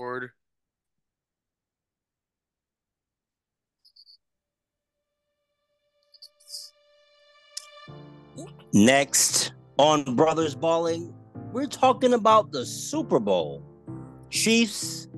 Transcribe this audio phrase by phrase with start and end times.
[0.00, 0.30] Record.
[8.72, 11.12] Next on Brothers Ballin,
[11.52, 13.62] we're talking about the Super Bowl.
[14.30, 15.08] Chiefs,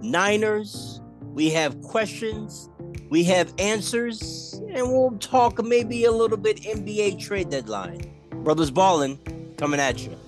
[0.00, 1.00] Niners,
[1.32, 2.70] we have questions,
[3.10, 8.10] we have answers, and we'll talk maybe a little bit NBA trade deadline.
[8.42, 9.18] Brothers Ballin
[9.58, 10.23] coming at you.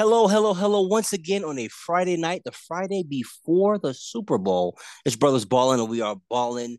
[0.00, 0.80] Hello, hello, hello.
[0.80, 4.78] Once again on a Friday night, the Friday before the Super Bowl.
[5.04, 6.78] It's Brothers Ballin, and we are balling.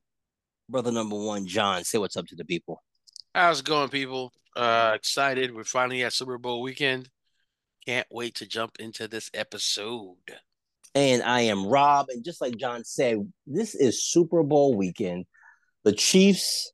[0.68, 2.82] Brother number one, Jon, say what's up to the people.
[3.36, 4.34] How's it going, people?
[4.56, 5.54] Uh excited.
[5.54, 7.10] We're finally at Super Bowl weekend.
[7.86, 10.16] Can't wait to jump into this episode.
[10.96, 12.08] And I am Rob.
[12.10, 15.26] And just like Jon said, this is Super Bowl weekend.
[15.84, 16.74] The Chiefs,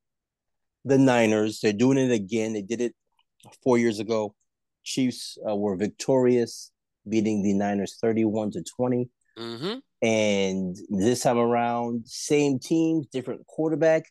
[0.85, 2.53] the Niners, they're doing it again.
[2.53, 2.95] They did it
[3.65, 4.33] four years ago.
[4.87, 6.71] Chiefs uh, were victorious,
[7.07, 9.09] beating the Niners 31 to 20.
[9.37, 10.07] Mm-hmm.
[10.07, 14.05] And this time around, same teams, different quarterback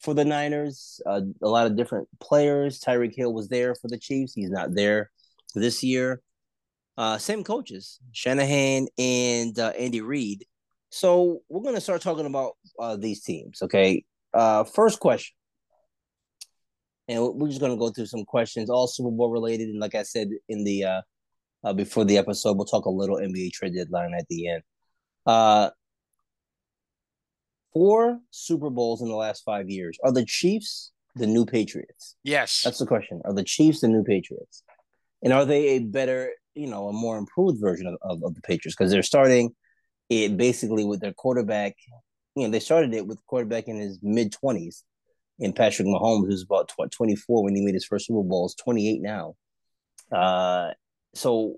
[0.00, 2.80] for the Niners, uh, a lot of different players.
[2.80, 4.32] Tyreek Hill was there for the Chiefs.
[4.34, 5.10] He's not there
[5.54, 6.22] this year.
[6.96, 10.44] Uh, same coaches, Shanahan and uh, Andy Reid.
[10.90, 13.62] So we're going to start talking about uh, these teams.
[13.62, 14.04] Okay.
[14.32, 15.34] Uh, first question.
[17.10, 19.68] And we're just going to go through some questions, all Super Bowl related.
[19.68, 21.00] And like I said in the uh,
[21.64, 24.62] uh, before the episode, we'll talk a little NBA trade deadline at the end.
[25.26, 25.70] Uh,
[27.72, 29.98] four Super Bowls in the last five years.
[30.04, 32.14] Are the Chiefs the new Patriots?
[32.22, 32.62] Yes.
[32.62, 33.20] That's the question.
[33.24, 34.62] Are the Chiefs the new Patriots?
[35.20, 38.40] And are they a better, you know, a more improved version of, of, of the
[38.42, 38.76] Patriots?
[38.78, 39.50] Because they're starting
[40.08, 41.74] it basically with their quarterback.
[42.36, 44.84] You know, they started it with quarterback in his mid 20s
[45.40, 49.00] in Patrick Mahomes, who's about 24 when he made his first Super Bowl, is 28
[49.00, 49.34] now.
[50.12, 50.70] Uh,
[51.14, 51.56] so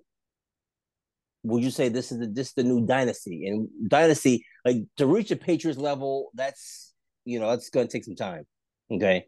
[1.42, 3.46] would you say this is the, this the new dynasty?
[3.46, 8.04] And dynasty, like to reach the Patriots level, that's you know that's going to take
[8.04, 8.46] some time.
[8.90, 9.26] Okay,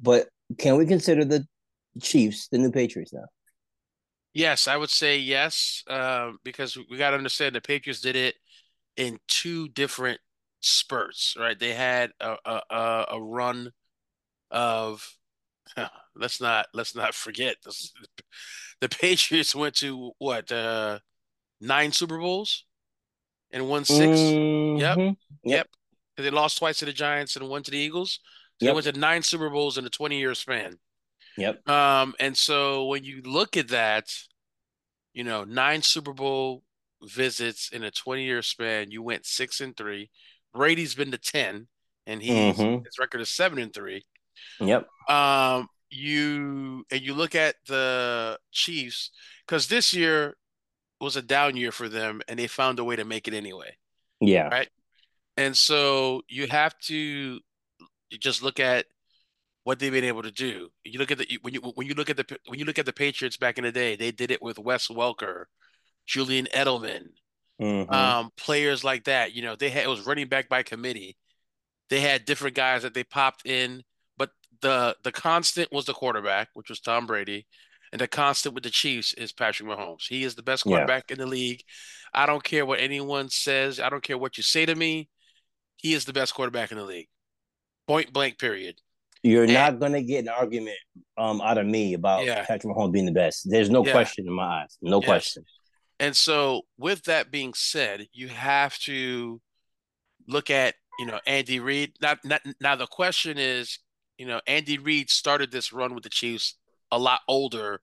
[0.00, 0.28] but
[0.58, 1.46] can we consider the
[2.02, 3.26] Chiefs the new Patriots now?
[4.34, 8.34] Yes, I would say yes, uh, because we got to understand the Patriots did it
[8.96, 10.20] in two different
[10.60, 11.58] spurts, right?
[11.58, 13.70] They had a a, a run
[14.50, 15.06] of
[16.16, 17.92] let's not let's not forget this,
[18.80, 20.98] the Patriots went to what uh
[21.60, 22.64] nine Super Bowls
[23.50, 24.78] and won 6 Mm-hmm.
[24.78, 24.98] Yep.
[24.98, 25.16] Yep.
[25.44, 25.66] Yep.
[26.16, 28.20] They lost twice to the Giants and one to the Eagles.
[28.60, 28.70] So Yep.
[28.70, 30.78] they went to nine Super Bowls in a 20 year span.
[31.36, 31.68] Yep.
[31.68, 34.10] Um, and so when you look at that,
[35.12, 36.62] you know, nine Super Bowl
[37.02, 40.10] visits in a 20 year span, you went six and three.
[40.54, 41.68] Brady's been to 10,
[42.06, 42.84] and he's Mhm.
[42.84, 44.06] his record is seven and three.
[44.60, 44.86] Yep.
[45.08, 49.10] Um, you and you look at the Chiefs
[49.46, 50.36] because this year
[51.00, 53.76] was a down year for them, and they found a way to make it anyway.
[54.20, 54.48] Yeah.
[54.48, 54.68] Right.
[55.36, 57.38] And so you have to
[58.18, 58.86] just look at
[59.64, 60.68] what they've been able to do.
[60.84, 62.86] You look at the when you when you look at the when you look at
[62.86, 65.44] the Patriots back in the day, they did it with Wes Welker,
[66.06, 67.08] Julian Edelman,
[67.60, 67.90] Mhm.
[67.92, 69.34] um, players like that.
[69.34, 71.16] You know, they had it was running back by committee.
[71.90, 73.82] They had different guys that they popped in,
[74.60, 77.46] the the constant was the quarterback, which was Tom Brady,
[77.92, 80.06] and the constant with the Chiefs is Patrick Mahomes.
[80.08, 80.70] He is the best Yeah.
[80.70, 81.62] quarterback in the league.
[82.14, 83.80] I don't care what anyone says.
[83.80, 85.08] I don't care what you say to me.
[85.76, 87.08] He is the best quarterback in the league.
[87.86, 88.38] Point blank.
[88.38, 88.80] Period.
[89.22, 90.78] You're And- not gonna get an argument
[91.16, 92.44] um out of me about Yeah.
[92.44, 93.48] Patrick Mahomes being the best.
[93.50, 93.92] There's no Yeah.
[93.92, 94.78] question in my eyes.
[94.80, 95.06] No Yes.
[95.06, 95.44] question.
[95.98, 99.40] And so, with that being said, you have to
[100.28, 101.94] look at, you know, Andy Reid.
[102.02, 103.78] Now, now, now the question is,
[104.18, 106.54] you know, Andy Reid started this run with the Chiefs
[106.90, 107.80] a lot older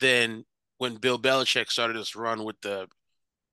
[0.00, 0.44] than
[0.78, 2.88] when Bill Belichick started this run with the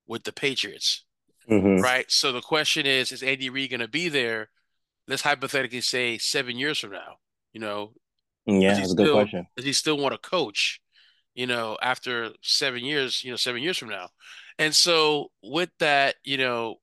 [0.08, 1.06] with the Patriots,
[1.48, 1.82] Mhm.
[1.82, 2.10] right?
[2.12, 4.50] So the question is, is Andy Reid going to be there?
[5.08, 7.20] Let's hypothetically say seven years from now.
[7.54, 7.94] You know,
[8.48, 9.48] Yeah, Does he that's a good question.
[9.56, 10.82] does he still want to coach?
[11.36, 14.10] You know, after seven years, you know, seven years from now.
[14.58, 16.82] And so with that, you know,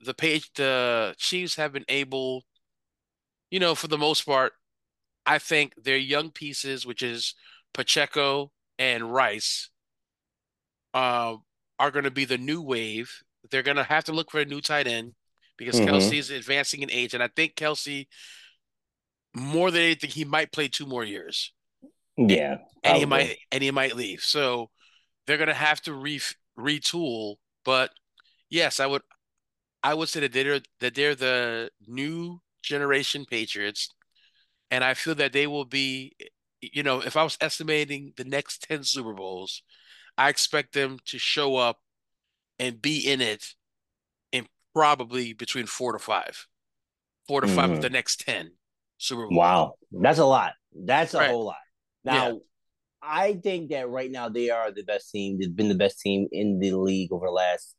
[0.00, 2.44] the page the Chiefs have been able,
[3.50, 4.52] you know, for the most part,
[5.26, 7.34] I think their young pieces, which is
[7.74, 9.70] Pacheco and Rice,
[10.94, 11.42] um,
[11.78, 13.22] are going to be the new wave.
[13.50, 15.14] They're going to have to look for a new tight end
[15.56, 15.86] because Mhm.
[15.86, 18.06] Kelce is advancing in age, and I think Kelce,
[19.34, 21.52] more than anything, he might play two more years
[22.16, 22.58] Yeah.
[22.82, 24.22] and he might and he might leave.
[24.22, 24.70] So
[25.26, 26.20] they're gonna have to re
[26.58, 27.36] retool.
[27.64, 27.92] But
[28.50, 29.02] yes, I would
[29.82, 33.88] I would say that they're that they're the new generation Patriots,
[34.70, 36.14] and I feel that they will be,
[36.60, 39.62] you know, if I was estimating the next 10 Super Bowls,
[40.16, 41.78] I expect them to show up
[42.58, 43.44] and be in it
[44.32, 46.46] in probably between four to five,
[47.26, 47.92] four to five of the Mhm.
[47.92, 48.50] next 10
[48.98, 49.38] Super Bowls.
[49.38, 50.54] Wow, that's a lot.
[50.72, 51.30] That's a Right.
[51.30, 51.56] whole lot.
[52.04, 52.12] Yeah.
[52.12, 52.40] Now,
[53.00, 55.38] I think that right now they are the best team.
[55.38, 57.76] They've been the best team in the league over the last,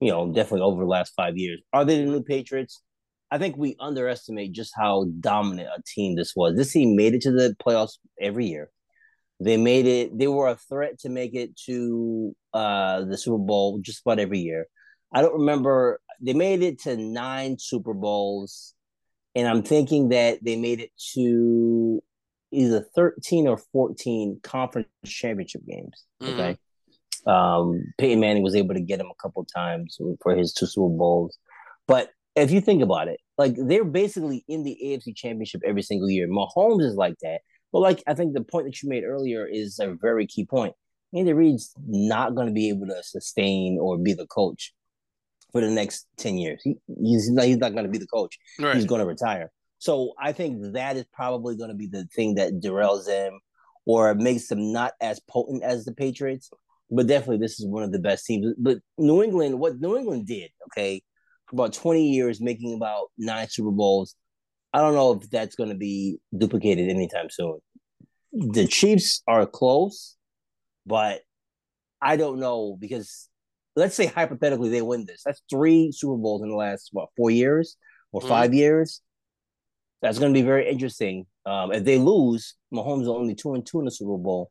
[0.00, 1.60] you know, definitely over the last five years.
[1.72, 2.82] Are they the new Patriots?
[3.30, 6.56] I think we underestimate just how dominant a team this was.
[6.56, 8.70] This team made it to the playoffs every year.
[9.40, 10.16] They made it.
[10.16, 14.38] They were a threat to make it to uh, the Super Bowl just about every
[14.38, 14.66] year.
[15.12, 16.00] I don't remember.
[16.20, 18.74] They made it to nine Super Bowls,
[19.34, 22.02] and I'm thinking that they made it to
[22.52, 26.04] either 13 or 14 conference championship games.
[26.22, 26.34] Mhm.
[26.34, 26.58] Okay.
[27.26, 30.94] Um, Peyton Manning was able to get him a couple times for his two Super
[30.94, 31.36] Bowls.
[31.88, 36.10] But if you think about it, like they're basically in the AFC championship every single
[36.10, 36.28] year.
[36.28, 37.40] Mahomes is like that.
[37.72, 40.74] But like I think the point that you made earlier is a very key point.
[41.12, 44.72] Andy Reid's not going to be able to sustain or be the coach
[45.52, 46.60] for the next 10 years.
[46.64, 48.36] He, he's not, he's not going to be the coach.
[48.58, 48.74] Right.
[48.74, 49.52] He's going to retire.
[49.78, 53.38] So I think that is probably going to be the thing that derails them
[53.86, 56.50] or makes them not as potent as the Patriots.
[56.90, 58.54] But definitely, this is one of the best teams.
[58.58, 61.02] But New England, what New England did, okay,
[61.54, 64.14] about 20 years, making about nine Super Bowls,
[64.72, 67.58] I don't know if that's going to be duplicated anytime soon.
[68.32, 70.16] The Chiefs are close,
[70.84, 71.22] but
[72.02, 73.28] I don't know because
[73.76, 75.22] let's say hypothetically they win this.
[75.24, 77.76] That's three Super Bowls in the last what four years
[78.12, 78.28] or Mhm.
[78.28, 79.00] 5 years.
[80.02, 81.26] That's going to be very interesting.
[81.46, 84.50] Um, if they lose, Mahomes is only two and two in the Super Bowl,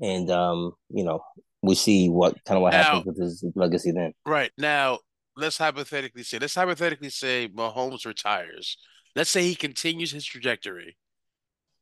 [0.00, 1.20] and um, you know
[1.62, 4.12] we see what kind of what Now- happens with his legacy then.
[4.24, 4.50] Right.
[4.58, 5.00] Now,
[5.38, 8.76] let's hypothetically say, let's hypothetically say Mahomes retires.
[9.14, 10.96] Let's say he continues his trajectory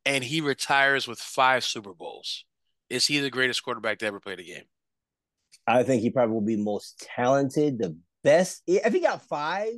[0.05, 2.44] and he retires with five Super Bowls.
[2.88, 4.64] Is he the greatest quarterback to ever play the game?
[5.67, 8.62] I think he probably will be most talented, the best.
[8.67, 9.73] If he got five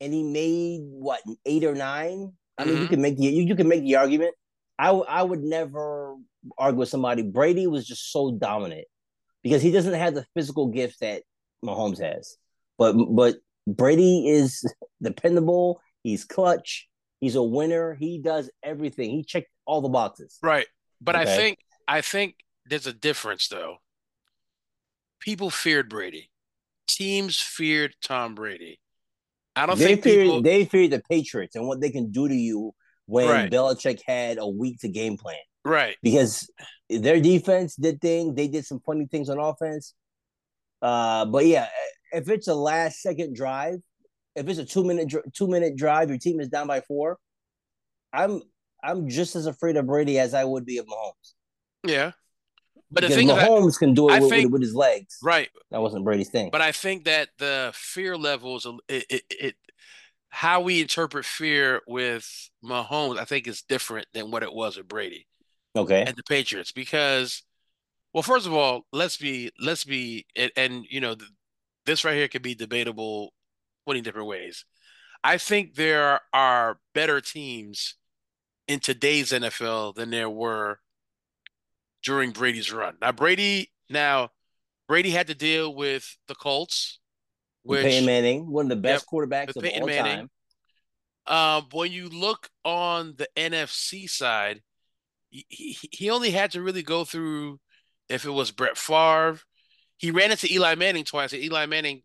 [0.00, 2.90] and he made what eight or nine, I mean, you Mhm.
[2.90, 4.34] can make the you, you can make the argument.
[4.78, 6.16] I w- I would never
[6.58, 7.22] argue with somebody.
[7.22, 8.86] Brady was just so dominant
[9.42, 11.22] because he doesn't have the physical gift that
[11.64, 12.36] Mahomes has.
[12.78, 13.36] But but
[13.66, 14.64] Brady is
[15.02, 15.80] dependable.
[16.02, 16.88] He's clutch.
[17.20, 17.94] He's a winner.
[17.94, 19.10] He does everything.
[19.10, 20.38] He checked all the boxes.
[20.42, 20.66] Right.
[21.00, 22.36] But I think I think
[22.66, 23.76] there's a difference though.
[25.20, 26.30] People feared Brady.
[26.86, 28.78] Teams feared Tom Brady.
[29.56, 32.28] I don't They think fear people they feared the Patriots and what they can do
[32.28, 32.72] to you
[33.06, 33.50] when Right.
[33.50, 35.36] Belichick had a week to game plan.
[35.64, 35.96] right.
[36.02, 36.50] because
[36.90, 38.34] their defense did things.
[38.34, 39.94] They did some funny things on offense.
[40.82, 41.68] Uh, but yeah,
[42.14, 43.80] if it's a last second drive,
[44.34, 47.18] if it's a two minute two minute drive, your team is down by four.
[48.12, 48.42] I'm
[48.82, 51.32] I'm just as afraid of Brady as I would be of Mahomes.
[51.84, 52.12] Yeah.
[52.90, 55.18] But the because thing is that, Mahomes can do it with, think- with, his legs.
[55.22, 55.48] right.
[55.70, 56.50] That wasn't Brady's thing.
[56.52, 59.54] But I think that the fear levels, it, it, it,
[60.28, 64.86] how we interpret fear with Mahomes, I think is different than what it was with
[64.86, 65.26] Brady
[65.74, 66.04] okay.
[66.06, 66.72] and the Patriots.
[66.72, 67.42] Because,
[68.12, 71.16] well, first of all, let's be, let's be, and, and you know,
[71.86, 73.32] this right here could be debatable
[73.86, 74.64] 20 different ways.
[75.22, 77.96] I think there are better teams
[78.68, 80.80] in today's NFL than there were
[82.02, 82.96] during Brady's run.
[83.00, 84.30] Now, Brady, now,
[84.88, 87.00] Brady had to deal with the Colts,
[87.62, 90.28] which Peyton Manning, one of the best quarterbacks of Peyton all Manning.
[90.28, 90.30] time.
[91.26, 94.60] Um, when you look on the NFC side,
[95.30, 97.58] he, he, he only had to really go through
[98.10, 99.40] if it was Brett Favre.
[99.96, 102.02] He ran into Eli Manning twice, and Eli Manning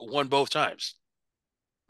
[0.00, 0.94] won both times.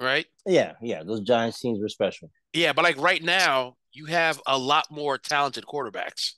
[0.00, 0.26] Right?
[0.46, 1.02] Yeah, yeah.
[1.04, 2.30] Those Giants teams were special.
[2.52, 6.32] Yeah, but like right now, you have a lot more talented quarterbacks.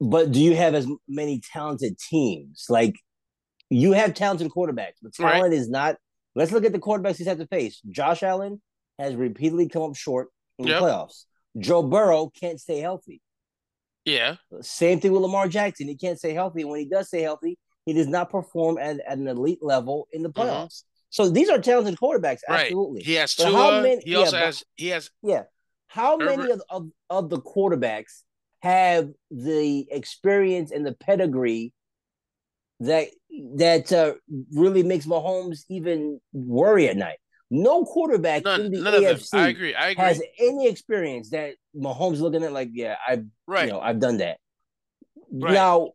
[0.00, 2.66] But do you have as many talented teams?
[2.68, 2.94] Like
[3.70, 5.34] you have talented quarterbacks, but Right.
[5.34, 5.96] talent is not.
[6.34, 7.80] Let's look at the quarterbacks he's had to face.
[7.88, 8.60] Josh Allen
[8.98, 10.28] has repeatedly come up short
[10.58, 10.80] in Yep.
[10.80, 11.24] the playoffs.
[11.58, 13.20] Joe Burrow can't stay healthy.
[14.04, 15.88] Yeah, Same thing with Lamar Jackson.
[15.88, 16.64] He can't stay healthy.
[16.64, 20.22] When he does stay healthy, he does not perform at, at an elite level in
[20.22, 20.34] the Mhm.
[20.34, 20.82] playoffs.
[21.10, 22.62] So these are talented quarterbacks, right.
[22.66, 23.02] absolutely.
[23.02, 25.44] He has But how many- he also but- has he has Yeah.
[25.86, 28.22] How many of, of, of the quarterbacks
[28.60, 31.72] have the experience and the pedigree
[32.80, 33.08] that
[33.56, 34.14] that uh,
[34.52, 37.18] really makes Mahomes even worry at night?
[37.50, 39.14] No quarterback in the none of them.
[39.16, 39.74] AFC I agree.
[39.74, 40.02] I agree.
[40.04, 43.66] has any experience that Mahomes looking at like, yeah, I right.
[43.66, 44.38] you know, I've done that.
[45.30, 45.52] Right.
[45.52, 45.90] Now,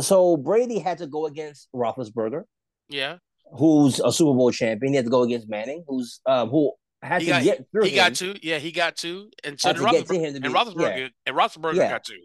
[0.00, 2.42] so Brady had to go against Roethlisberger.
[2.88, 3.18] yeah.
[3.58, 4.92] who's a Super Bowl champion.
[4.92, 6.72] He had to go against Manning, who's um, who
[7.02, 7.96] had He to got get through he him.
[7.96, 8.34] got two.
[8.42, 11.08] yeah, he got two, and so Had did to to Roethlisberger, be and Roethlisberger, yeah,
[11.26, 11.90] and Roethlisberger yeah.
[11.90, 12.22] got two.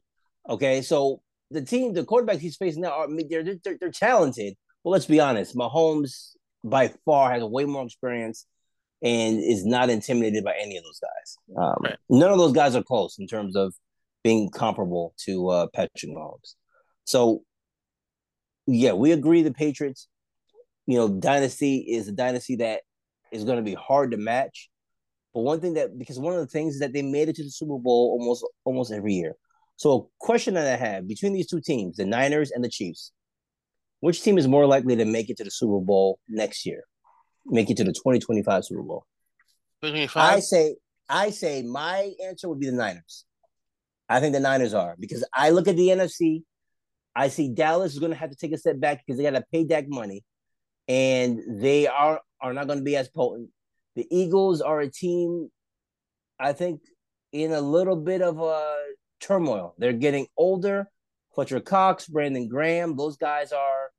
[0.50, 4.56] Okay, so the team, the quarterbacks he's facing now are they're they're, they're talented.
[4.84, 6.32] But let's be honest, Mahomes
[6.64, 8.46] by far has way more experience
[9.04, 11.38] and is not intimidated by any of those guys.
[11.64, 11.98] Um, Right.
[12.10, 13.74] None of those guys are close in terms of
[14.24, 16.54] being comparable to uh, Patrick Mahomes.
[17.06, 17.42] So,
[18.68, 19.42] yeah, we agree.
[19.42, 20.08] The Patriots,
[20.86, 22.82] you know, dynasty is a dynasty that
[23.32, 24.70] is going to be hard to match.
[25.34, 27.44] But one thing that because one of the things is that they made it to
[27.44, 29.36] the Super Bowl almost almost every year.
[29.78, 33.12] So a question that I have between these two teams, the Niners and the Chiefs,
[34.02, 36.84] which team is more likely to make it to the Super Bowl next year?
[37.46, 39.06] Make it to the 2025 Super Bowl?
[40.16, 40.76] I say
[41.10, 43.26] I say my answer would be the Niners.
[44.10, 46.44] I think the Niners are because I look at the NFC.
[47.16, 49.38] I see Dallas is going to have to take a step back because they got
[49.38, 50.24] to pay Dak money,
[50.88, 53.50] and they are are not going to be as potent.
[53.96, 55.50] The Eagles are a team,
[56.40, 56.82] I think,
[57.32, 58.78] in a little bit of a
[59.20, 59.76] turmoil.
[59.78, 60.88] They're getting older.
[61.34, 63.90] Fletcher Cox, Brandon Graham, those guys are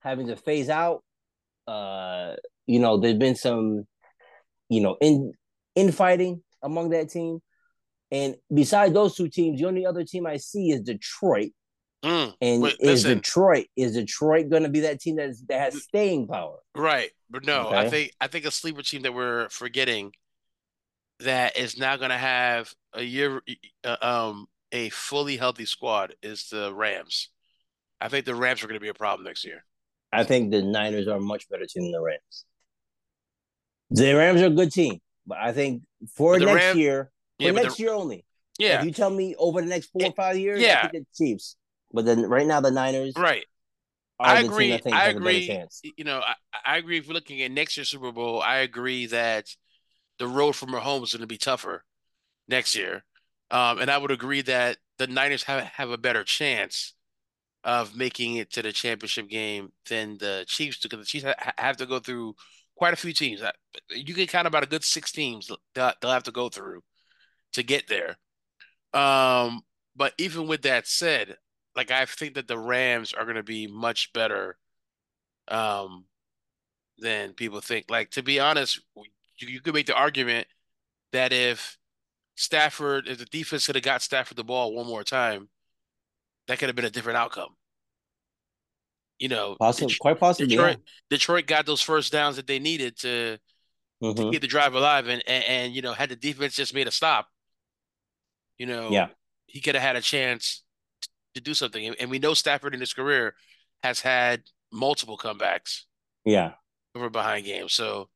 [0.00, 1.02] having to phase out.
[1.66, 2.34] Uh,
[2.66, 3.84] you know, there's been some,
[4.70, 5.32] you know, in
[5.74, 7.40] infighting among that team.
[8.10, 11.50] And besides those two teams, the only other team I see is Detroit.
[12.04, 13.16] Mm, And Wait, is listen.
[13.18, 16.58] Detroit is Detroit going to be that team that is, that has staying power?
[16.74, 20.12] right, but no, I think I think a sleeper team that we're forgetting
[21.20, 23.42] that is now going to have a year,
[23.82, 27.30] uh, um, a fully healthy squad is the Rams.
[28.00, 29.64] I think the Rams are going to be a problem next year.
[30.12, 32.44] I think the Niners are a much better team than the Rams.
[33.90, 35.82] The Rams are a good team, but I think
[36.14, 38.24] for next Ram- year, for Yeah, next the, year only.
[38.58, 40.78] yeah, If you tell me over the next four or five years, yeah.
[40.84, 41.56] I think the Chiefs.
[41.92, 43.44] But then right now the Niners right.
[44.20, 44.74] I agree.
[44.74, 45.58] I think I has a agree.
[45.96, 46.98] You know, I, I agree.
[46.98, 49.46] If we're looking at next year's Super Bowl, I agree that
[50.18, 51.84] the road for home is going to be tougher
[52.48, 53.04] next year.
[53.50, 56.94] Um, and I would agree that the Niners have have a better chance
[57.62, 61.52] of making it to the championship game than the Chiefs do, because the Chiefs ha
[61.56, 62.34] have to go through
[62.76, 63.40] quite a few teams.
[63.90, 66.82] You can count about a good six teams that they'll have to go through
[67.52, 68.16] to get there.
[68.92, 69.62] Um,
[69.94, 71.36] but even with that said,
[71.78, 74.58] like I think that the Rams are going to be much better
[75.46, 76.06] um,
[76.98, 77.86] than people think.
[77.88, 78.80] Like to be honest,
[79.38, 80.48] you, you could make the argument
[81.12, 81.78] that if
[82.36, 85.48] Stafford, if the defense could have got Stafford the ball one more time,
[86.48, 87.50] that could have been a different outcome.
[89.20, 90.48] You know, Possibly, Det- quite possibly.
[90.48, 90.78] Detroit,
[91.10, 93.38] Detroit got those first downs that they needed to
[94.00, 94.14] Yeah.
[94.14, 96.88] to keep the drive alive, and, and and you know, had the defense just made
[96.88, 97.28] a stop,
[98.58, 99.10] you know, Yeah.
[99.46, 100.64] he could have had a chance
[101.34, 101.94] to do something.
[101.98, 103.34] And, we know Stafford in his career
[103.82, 104.42] has had
[104.72, 105.82] multiple comebacks
[106.24, 106.54] Yeah.
[106.94, 107.72] over behind games.
[107.72, 108.08] So,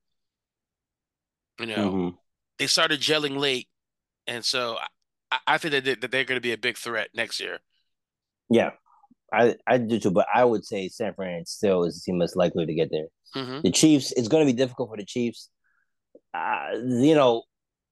[1.59, 2.19] you know, Mhm.
[2.59, 3.69] they started gelling late,
[4.27, 4.79] and so
[5.31, 7.59] I, I think that, they, that they're going to be a big threat next year.
[8.51, 8.73] Yeah.
[9.33, 12.37] I, I do too, but I would say San Fran still is the team that's
[12.37, 13.07] likely to get there.
[13.35, 15.49] hmm The Chiefs, it's going to be difficult for the Chiefs.
[16.35, 17.45] Uh, you know,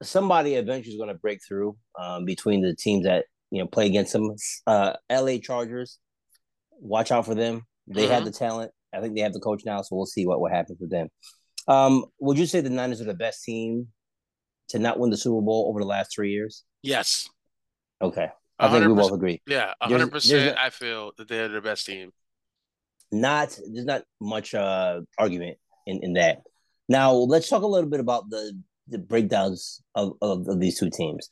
[0.03, 3.87] somebody eventually is going to break through um, between the teams that you know play
[3.87, 4.35] against them.
[4.67, 5.39] Uh, L.A.
[5.39, 5.99] Chargers,
[6.79, 7.67] watch out for them.
[7.87, 8.27] They have Mhm.
[8.27, 8.73] the talent.
[8.95, 11.09] I think they have the coach now, so we'll see what what happens with them.
[11.69, 13.89] Um, would you say the Niners are the best team
[14.69, 16.65] to not win the Super Bowl over the last three years?
[16.83, 17.29] Yes,
[18.03, 18.29] Okay,
[18.59, 19.43] I think we both agree.
[19.47, 20.57] Yeah, hundred percent.
[20.59, 22.13] I feel that they're the best team.
[23.13, 26.43] not there's not much uh argument in in that.
[26.89, 30.91] Now let's talk a little bit about the the breakdowns of of, of these two
[30.91, 31.29] teams.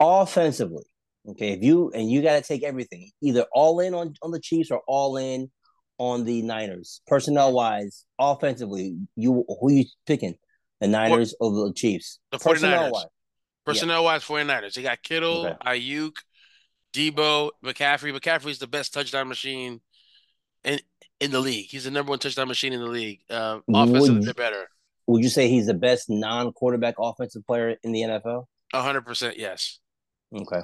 [0.00, 0.84] Offensively,
[1.30, 4.40] okay, if you and you got to take everything, either all in on on the
[4.40, 5.50] Chiefs or all in
[5.98, 7.00] on the Niners.
[7.06, 10.36] Personnel wise, offensively, you who you picking?
[10.80, 12.20] The Niners or the Chiefs?
[12.30, 12.92] The Personnel 49ers.
[12.92, 13.06] wise,
[13.66, 14.74] Personnel wise, 49ers.
[14.74, 15.80] They got Kittle, Okay.
[15.80, 16.12] Aiyuk,
[16.92, 18.16] Deebo, McCaffrey.
[18.16, 19.80] McCaffrey's the best touchdown machine
[20.64, 20.78] in
[21.20, 21.66] in the league.
[21.68, 23.20] He's the number one touchdown machine in the league.
[23.28, 24.68] Uh, offensively, they're better.
[25.08, 28.44] would you say he's the best non-quarterback offensive player in the NFL?
[28.72, 29.80] A hundred percent, yes.
[30.32, 30.60] Okay.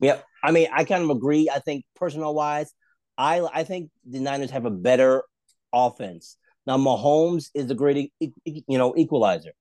[0.00, 1.50] Yeah, I mean, I kind of agree.
[1.52, 2.72] I think personal wise,
[3.16, 5.24] I I think the Niners have a better
[5.72, 6.36] offense.
[6.66, 9.52] Now Mahomes is the great, you know, equalizer.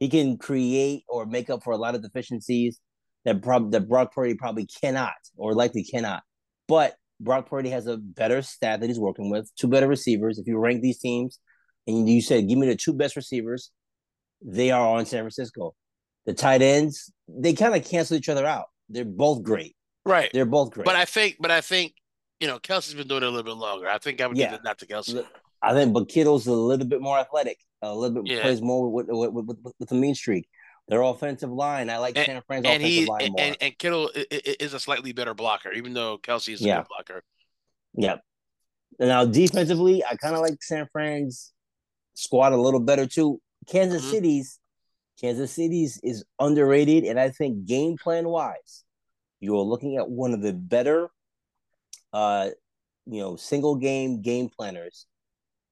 [0.00, 2.80] He can create or make up for a lot of deficiencies
[3.24, 6.22] that prob- that Brock Purdy probably cannot or likely cannot.
[6.66, 10.38] But Brock Purdy has a better staff that he's working with, two better receivers.
[10.38, 11.38] If you rank these teams,
[11.86, 13.70] and you said, give me the two best receivers,
[14.42, 15.74] they are on San Francisco.
[16.26, 18.66] The tight ends, they kind of cancel each other out.
[18.88, 19.76] They're both great.
[20.04, 20.30] Right.
[20.32, 20.84] They're both great.
[20.84, 21.94] But I think, but I think,
[22.40, 23.88] you know, Kelce's been doing it a little bit longer.
[23.88, 24.50] I think I would Yeah.
[24.50, 25.24] give it not to Kelce.
[25.62, 28.42] I think, but Kittle's a little bit more athletic, a little bit Yeah.
[28.42, 30.46] plays more with with, with, with, with the mean streak.
[30.88, 33.40] Their offensive line, I like And, San Fran's and offensive he line more.
[33.40, 36.76] and, and Kittle is a slightly better blocker, even though Kelce is a Yeah.
[36.82, 37.22] good blocker.
[37.94, 38.16] yeah.
[38.98, 41.52] Now defensively, I kind of like San Fran's
[42.14, 43.40] squad a little better too.
[43.66, 44.10] Kansas Mhm.
[44.10, 44.60] City's
[45.20, 48.84] Kansas City's is underrated, and I think game plan wise,
[49.44, 51.08] you're looking at one of the better,
[52.12, 52.50] uh,
[53.06, 55.06] you know, single game game planners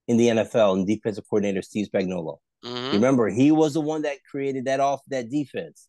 [0.08, 2.38] in the NFL and defensive coordinator Steve Spagnuolo.
[2.64, 2.92] Mhm.
[2.92, 5.88] Remember, he was the one that created that off that defense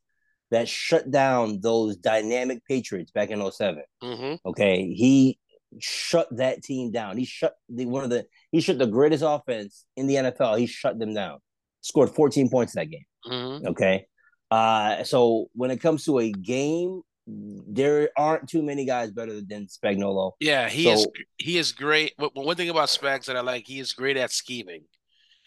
[0.52, 3.84] that shut down those dynamic Patriots back in 07.
[4.02, 4.40] Mhm.
[4.46, 4.94] Okay.
[4.94, 5.40] He
[5.80, 7.18] shut that team down.
[7.18, 10.56] He shut the one of the he shut the greatest offense in the NFL.
[10.56, 11.40] He shut them down.
[11.82, 13.06] Scored 14 points that game.
[13.26, 13.66] Mhm.
[13.68, 14.06] Okay.
[14.52, 19.68] Uh so when it comes to a game, there aren't too many guys better than
[19.68, 20.34] Spagnuolo.
[20.40, 22.14] Yeah, he is he is great.
[22.18, 24.84] One thing about Spags that I like, he is great at scheming.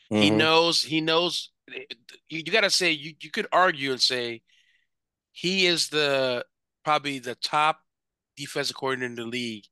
[0.08, 0.36] He Mhm.
[0.36, 1.84] knows he knows you,
[2.28, 4.42] you gotta say you, you could argue and say
[5.32, 6.46] he is the
[6.84, 7.80] probably the top
[8.36, 9.64] defensive coordinator in the league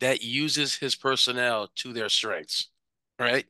[0.00, 2.70] that uses his personnel to their strengths,
[3.18, 3.46] right?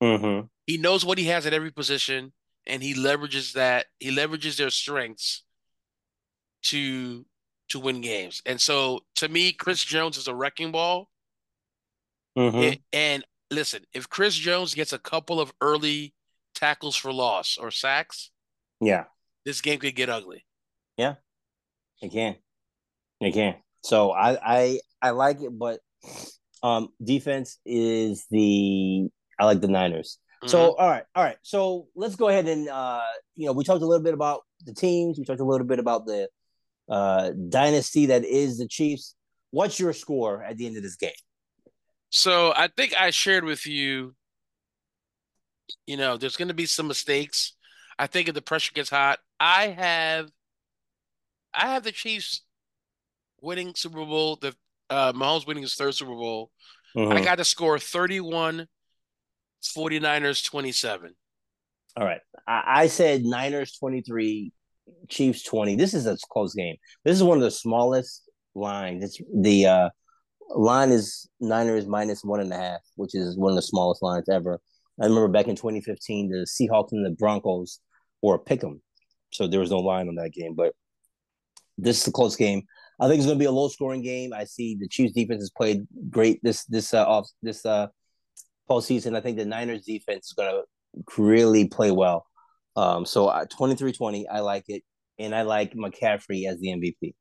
[0.00, 0.48] Mhm.
[0.66, 2.32] He knows what he has at every position
[2.66, 5.42] and he leverages that he leverages their strengths
[6.62, 7.24] to
[7.70, 8.42] to win games.
[8.46, 11.08] And so to me, Chris Jones is a wrecking ball.
[12.36, 12.62] Mhm.
[12.72, 16.14] It- and listen, if Chris Jones gets a couple of early
[16.54, 18.30] tackles for loss or sacks,
[18.80, 19.04] Yeah.
[19.44, 20.44] this game could get ugly.
[20.96, 21.16] Yeah,
[22.02, 22.36] it can.
[23.20, 23.62] It can.
[23.82, 25.80] So I I I like it, but
[26.62, 29.08] um defense is the
[29.38, 30.18] I like the Niners.
[30.46, 31.38] So all right, all right.
[31.42, 33.02] So let's go ahead and uh
[33.34, 35.18] you know we talked a little bit about the teams.
[35.18, 36.28] We talked a little bit about the
[36.88, 39.14] uh dynasty that is the Chiefs.
[39.50, 41.10] What's your score at the end of this game?
[42.10, 44.14] So I think I shared with you,
[45.86, 47.54] you know, there's going to be some mistakes.
[47.98, 50.30] I think if the pressure gets hot, I have,
[51.52, 52.42] I have the Chiefs
[53.40, 54.36] winning Super Bowl.
[54.36, 54.54] The
[54.90, 56.50] uh, Mahomes winning his third Super Bowl.
[56.96, 57.24] I Mhm.
[57.24, 58.66] got to score 31,
[59.62, 61.14] 49ers 27.
[61.96, 62.20] All right.
[62.46, 64.52] I, I said Niners 23,
[65.08, 65.76] Chiefs 20.
[65.76, 66.76] This is a close game.
[67.04, 68.22] This is one of the smallest
[68.54, 69.04] lines.
[69.04, 69.90] It's the uh,
[70.54, 74.28] line is Niners minus one and a half, which is one of the smallest lines
[74.28, 74.60] ever.
[75.00, 77.80] I remember back in 2015, the Seahawks and the Broncos
[78.22, 78.82] were a pick 'em.
[79.32, 80.54] So there was no line on that game.
[80.54, 80.74] But
[81.76, 82.62] this is a close game.
[83.00, 84.32] I think it's going to be a low scoring game.
[84.32, 87.86] I see the Chiefs defense has played great this this uh, off this uh
[88.68, 89.16] postseason.
[89.16, 90.64] I think the Niners defense is going to
[91.16, 92.26] really play well.
[92.76, 94.82] Um, so uh, 23-20, I like it,
[95.18, 97.14] and I like McCaffrey as the MVP.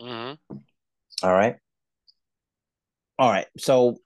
[0.00, 0.32] hmm
[1.22, 1.56] All right,
[3.18, 3.46] all right.
[3.58, 3.98] So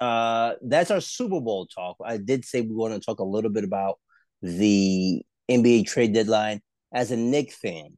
[0.00, 1.96] uh, that's our Super Bowl talk.
[2.04, 3.98] I did say we want to talk a little bit about
[4.42, 6.60] the NBA trade deadline.
[6.94, 7.96] As a Knick fan,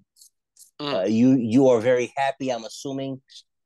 [0.80, 0.92] Mm.
[0.94, 2.50] uh, you you are very happy.
[2.50, 3.20] I'm assuming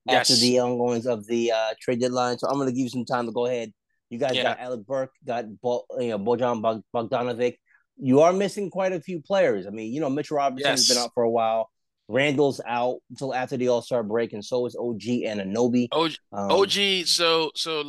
[0.09, 2.39] after the ongoings of the uh, trade deadline.
[2.39, 3.73] So I'm going to give you some time to go ahead.
[4.11, 4.43] You guys Yeah.
[4.43, 7.57] got Alec Burke, got Bo, you know Bojan Bog- Bogdanovic.
[8.01, 9.67] You are missing quite a few players.
[9.67, 11.71] I mean, you know, Mitchell Robinson's been out for a while.
[12.09, 15.89] Randle's out until after the All Star break, and so is OG Anunoby.
[15.93, 17.81] OG, Um, OG, so so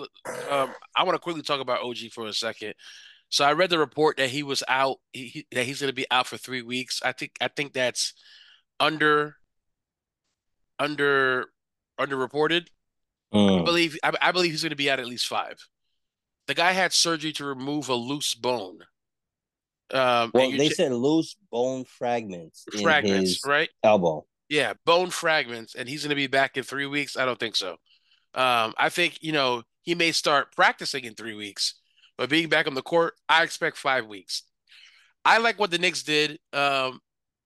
[0.50, 2.74] um, I want to quickly talk about OG for a second.
[3.30, 5.96] So I read the report that he was out, he, he- that he's going to
[5.96, 7.00] be out for three weeks.
[7.04, 8.14] I think I think that's
[8.80, 9.36] under
[10.80, 11.46] under
[12.00, 12.68] underreported.
[13.32, 15.66] I mm, believe I, I believe he's going to be out at least five.
[16.48, 18.80] The guy had surgery to remove a loose bone.
[19.92, 23.70] Um, well, they ch- said loose bone fragments in fragments, right?
[23.84, 24.26] elbow.
[24.50, 27.18] Yeah, bone fragments, and he's going to be back in three weeks.
[27.18, 27.74] I don't think so.
[28.34, 31.76] Um, I think you know he may start practicing in three weeks,
[32.18, 34.44] but being back on the court, I expect five weeks.
[35.26, 36.40] I like what the Knicks did.
[36.54, 37.00] Um,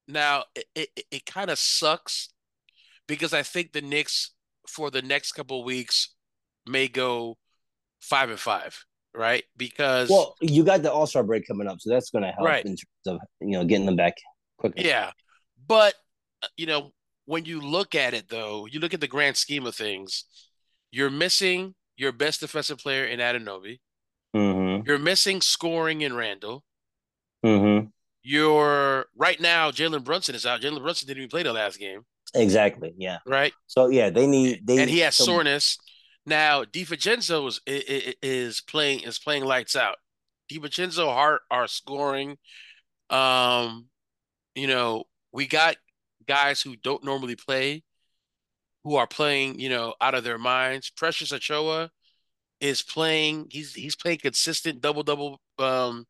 [0.07, 2.29] now it it, it kind of sucks
[3.07, 4.31] because I think the Knicks
[4.67, 6.09] for the next couple of weeks
[6.65, 7.37] may go
[7.99, 9.43] five and five, right?
[9.57, 12.45] Because Well, you got the All Star break coming up, so that's going to help
[12.47, 12.63] Right.
[12.65, 14.15] in terms of you know getting them back
[14.57, 14.75] quicker.
[14.81, 15.11] Yeah.
[15.67, 15.93] But,
[16.41, 16.91] uh, you know,
[17.25, 20.25] when you look at it, though, you look at the grand scheme of things,
[20.91, 23.79] you're missing your best defensive player in Anunoby.
[24.35, 24.85] Mm-hmm.
[24.87, 26.63] You're missing scoring in Randle.
[27.45, 27.87] Mm-hmm.
[28.23, 30.61] You're right now, Jalen Brunson is out.
[30.61, 32.01] Jalen Brunson didn't even play the last game,
[32.33, 32.93] Exactly.
[32.97, 33.17] Yeah.
[33.25, 33.53] right?
[33.67, 35.77] So yeah, they need they and he has so- soreness.
[36.25, 37.59] Now, DiVincenzo is,
[38.21, 39.97] is playing is playing lights out.
[40.51, 42.37] DiVincenzo Hart are scoring.
[43.09, 43.87] Um,
[44.55, 45.75] you know, we got
[46.27, 47.83] guys who don't normally play,
[48.83, 50.89] who are playing, you know, out of their minds.
[50.89, 51.89] Precious Achiuwa
[52.61, 53.47] is playing.
[53.49, 56.05] He's he's playing consistent double double um,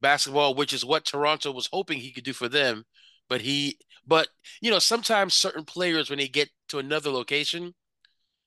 [0.00, 2.84] basketball, which is what Toronto was hoping he could do for them.
[3.28, 4.28] But he, but
[4.60, 7.74] you know, sometimes certain players when they get to another location,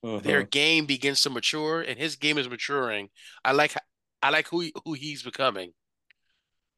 [0.02, 0.20] uh-huh.
[0.20, 3.08] their game begins to mature, and his game is maturing.
[3.44, 3.74] I like
[4.22, 5.72] I like who who he's becoming.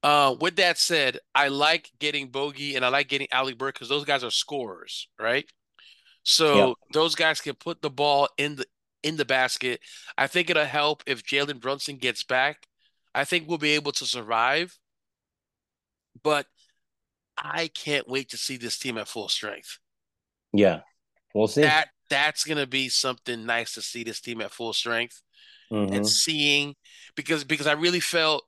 [0.02, 3.88] Uh, with that said, I like getting Bogey and I like getting Ali Burke because
[3.88, 5.44] those guys are scorers, right?
[6.22, 6.76] So yep.
[6.92, 8.66] those guys can put the ball in the
[9.02, 9.80] in the basket.
[10.16, 12.66] I think it'll help if Jalen Brunson gets back.
[13.14, 14.78] I think we'll be able to survive.
[16.22, 16.46] But
[17.36, 19.78] I can't wait to see this team at full strength.
[20.52, 20.80] Yeah,
[21.34, 21.62] we'll see.
[21.62, 25.22] That that's gonna be something nice to see this team at full strength
[25.72, 25.92] mm-hmm.
[25.92, 26.74] and seeing
[27.16, 28.44] because because I really felt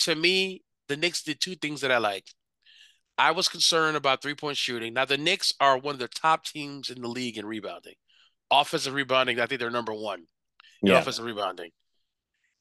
[0.00, 2.34] to me the Knicks did two things that I liked.
[3.16, 4.94] I was concerned about three point shooting.
[4.94, 7.94] Now the Knicks are one of the top teams in the league in rebounding,
[8.50, 9.40] offensive rebounding.
[9.40, 10.26] I think they're number one
[10.82, 10.98] in yeah.
[10.98, 11.70] offensive rebounding.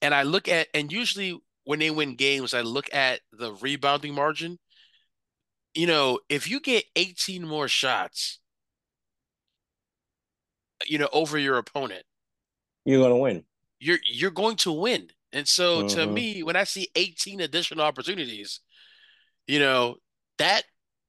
[0.01, 4.13] And I look at and usually when they win games, I look at the rebounding
[4.13, 4.57] margin.
[5.75, 8.39] You know, if you get 18 more shots,
[10.87, 12.03] you know, over your opponent,
[12.85, 13.43] you're going to win.
[13.79, 15.09] You're you're going to win.
[15.31, 15.99] And so mm-hmm.
[15.99, 18.61] to me, when I see 18 additional opportunities,
[19.47, 19.97] you know,
[20.37, 20.63] that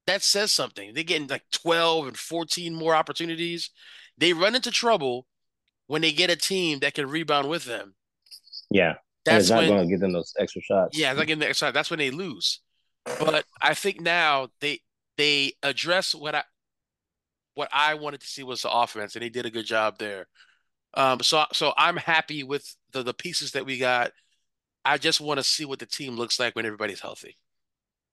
[0.06, 0.92] that says something.
[0.92, 3.70] They're getting like 12 and 14 more opportunities.
[4.18, 5.26] They run into trouble
[5.86, 7.94] when they get a team that can rebound with them.
[8.70, 8.94] Yeah.
[9.24, 10.98] That's not going to give them those extra shots.
[10.98, 11.72] Yeah, not getting the extra.
[11.72, 12.60] That's when they lose.
[13.04, 14.80] But I think now they
[15.16, 16.42] they address what I
[17.54, 20.26] what I wanted to see was the offense, and they did a good job there.
[20.94, 24.12] Um, so so I'm happy with the the pieces that we got.
[24.84, 27.36] I just want to see what the team looks like when everybody's healthy.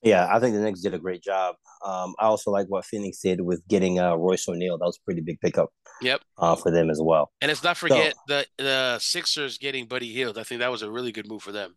[0.03, 1.55] Yeah, I think the Knicks did a great job.
[1.83, 4.77] Um, I also like what Phoenix did with getting uh, Royce O'Neale.
[4.77, 5.69] That was a pretty big pickup.
[6.01, 6.21] Yep.
[6.37, 7.31] Uh, for them as well.
[7.41, 10.37] And let's not forget so, the the Sixers getting Buddy Hield.
[10.37, 11.75] I think that was a really good move for them.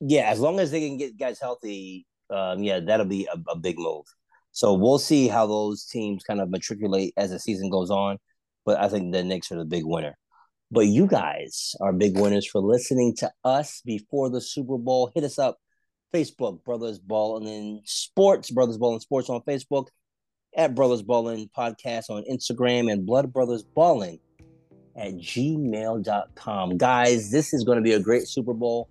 [0.00, 3.56] Yeah, as long as they can get guys healthy, um, yeah, that'll be a, a
[3.56, 4.04] big move.
[4.54, 8.18] So we'll see how those teams kind of matriculate as the season goes on.
[8.64, 10.16] But I think the Knicks are the big winner.
[10.70, 15.10] But you guys are big winners for listening to us before the Super Bowl.
[15.12, 15.58] Hit us up
[16.14, 19.88] Facebook, Brothers Ballin and then Sports, Brothers Ballin Sports on Facebook,
[20.56, 24.20] at Brothers Ballin Podcast on Instagram, and Blood Brothers Ballin
[24.96, 26.78] at gmail.com.
[26.78, 28.88] Guys, this is going to be a great Super Bowl.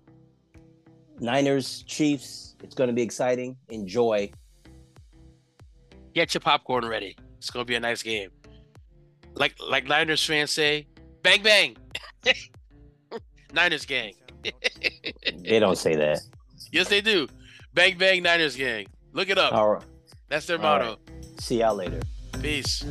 [1.20, 3.56] Niners, Chiefs, it's going to be exciting.
[3.70, 4.30] Enjoy.
[6.14, 7.16] Get your popcorn ready.
[7.38, 8.30] It's going to be a nice game.
[9.34, 10.86] Like like Niners fans say,
[11.22, 11.76] bang bang.
[13.52, 14.14] Niners gang.
[15.42, 16.20] they don't say that.
[16.70, 17.26] Yes, they do.
[17.74, 18.86] Bang Bang Niners Gang.
[19.12, 19.52] Look it up.
[19.52, 19.82] All right.
[20.28, 20.96] That's their All motto.
[21.08, 21.40] Right.
[21.40, 22.00] See y'all later.
[22.40, 22.84] Peace.